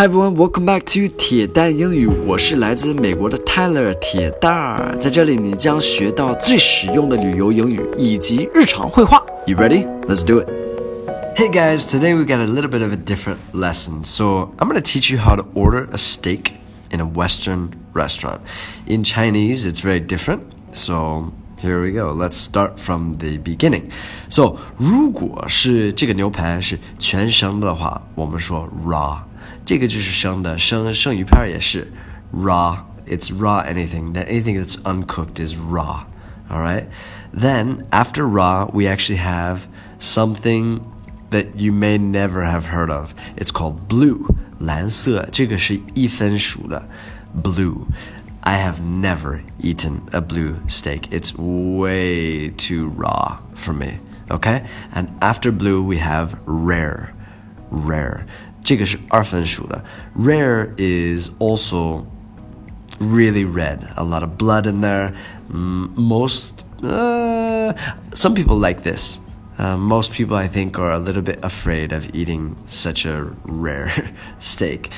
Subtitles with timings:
[0.00, 2.06] Hi everyone, welcome back to 铁蛋英语。
[2.06, 9.22] 我是来自美国的 Tyler 铁蛋儿，在这里你将学到最实用的旅游英语以及日常会话。
[9.46, 9.86] You ready?
[10.06, 10.48] Let's do it.
[11.36, 14.02] Hey guys, today we got a little bit of a different lesson.
[14.04, 16.54] So I'm going to teach you how to order a steak
[16.90, 18.40] in a Western restaurant.
[18.86, 20.40] In Chinese, it's very different.
[20.72, 21.30] So
[21.61, 22.13] here we go.
[22.13, 23.91] Let's start from the beginning.
[24.29, 29.19] So 如果是这个牛排是全生的话，我们说 raw。
[29.65, 31.91] 这个就是生的，生生鱼片也是
[32.33, 32.77] raw.
[33.07, 34.13] It's raw anything.
[34.13, 36.05] That anything that's uncooked is raw.
[36.49, 36.85] All right.
[37.31, 39.67] Then after raw, we actually have
[39.99, 40.81] something
[41.31, 43.13] that you may never have heard of.
[43.35, 44.27] It's called blue.
[44.59, 46.87] 蓝色，这个是一分熟的
[47.43, 47.85] blue.
[48.43, 51.11] I have never eaten a blue steak.
[51.11, 53.97] It's way too raw for me.
[54.29, 54.65] Okay?
[54.93, 57.13] And after blue, we have rare.
[57.71, 58.25] Rare.
[58.63, 59.83] 这个是二分熟的.
[60.15, 62.05] Rare is also
[62.99, 63.79] really red.
[63.95, 65.13] A lot of blood in there.
[65.51, 67.73] Mm, most, uh,
[68.13, 69.19] some people like this.
[69.57, 73.91] Uh, most people, I think, are a little bit afraid of eating such a rare
[74.39, 74.89] steak.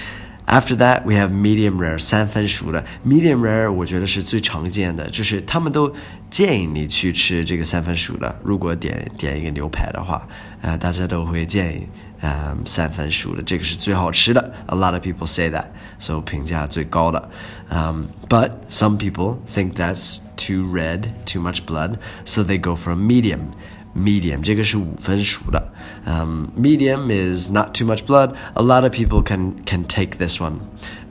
[0.51, 5.93] After that, we have medium rare 三分熟的 medium rare，我觉得是最常见的，就是他们都
[6.31, 8.33] 建议你去吃这个三分熟的。
[8.45, 10.25] 如果点点一个牛排的话，
[10.61, 11.85] 呃，大家都会建议，
[12.21, 14.53] 嗯，三分熟的这个是最好吃的。
[14.67, 15.65] A lot of people say that,
[15.99, 17.29] so 评价最高的。
[17.69, 22.95] Um, but some people think that's too red, too much blood, so they go for a
[22.95, 23.51] medium
[23.95, 24.41] medium.
[24.41, 25.73] 这个是五分熟的.
[26.05, 28.35] Um, medium is not too much blood.
[28.53, 30.59] A lot of people can can take this one,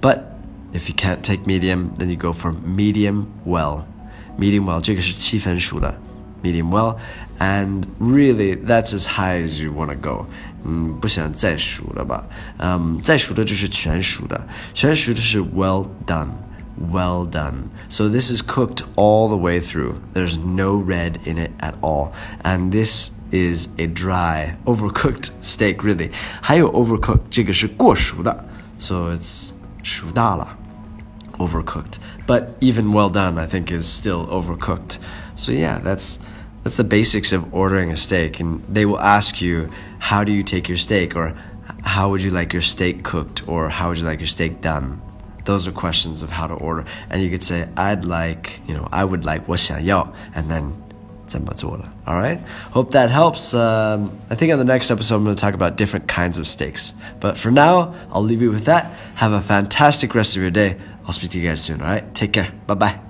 [0.01, 0.21] but
[0.73, 3.85] if you can't take medium, then you go for medium well.
[4.39, 5.95] Medium well 这个是七分熟的
[6.43, 6.97] medium well,
[7.39, 10.27] and really that's as high as you want to go.
[10.65, 12.27] 嗯，不想再熟了吧？
[12.59, 16.29] 嗯，再熟的就是全熟的，全熟的是 well done
[16.81, 17.71] well done.
[17.89, 20.01] So this is cooked all the way through.
[20.13, 22.13] There's no red in it at all.
[22.45, 26.11] And this is a dry, overcooked steak, really.
[26.41, 28.45] 还有 overcooked 这个是过熟的,
[28.79, 29.53] so it's
[29.83, 30.57] 熟大了
[31.39, 31.99] overcooked.
[32.27, 34.99] But even well done, I think, is still overcooked.
[35.35, 36.19] So yeah, that's
[36.63, 38.41] that's the basics of ordering a steak.
[38.41, 39.69] And they will ask you,
[39.99, 41.15] how do you take your steak?
[41.15, 41.35] Or
[41.85, 43.47] how would you like your steak cooked?
[43.49, 45.01] Or how would you like your steak done?
[45.45, 46.85] those are questions of how to order.
[47.11, 50.73] And you could say, I'd like, you know, I would like 我想要, and then
[51.27, 51.89] 怎么做了.
[52.07, 52.39] All right?
[52.73, 53.53] Hope that helps.
[53.55, 56.47] Um, I think on the next episode, I'm going to talk about different kinds of
[56.47, 56.95] steaks.
[57.21, 58.93] But for now, I'll leave you with that.
[59.17, 60.77] Have a fantastic rest of your day.
[61.05, 61.81] I'll speak to you guys soon.
[61.81, 62.05] All right?
[62.15, 62.53] Take care.
[62.67, 63.10] Bye bye.